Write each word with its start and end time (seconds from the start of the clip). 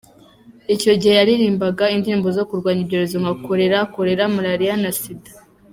Icyo 0.75 0.91
gihe 1.01 1.13
yaririmbaga 1.19 1.83
indirimbo 1.95 2.27
zo 2.37 2.43
kurwanya 2.49 2.81
ibyorezo 2.83 3.15
nka 3.21 3.33
Korera 3.45 3.77
Korera, 3.93 4.23
Malariya 4.35 4.75
na 4.83 4.91
Sida. 5.01 5.31